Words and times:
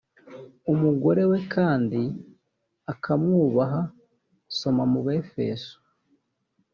umugore 0.73 1.21
we 1.29 1.37
kandi 1.53 2.01
akamwubaha 2.93 3.81
soma 4.57 4.83
mu 4.91 4.99
befeso 5.07 5.75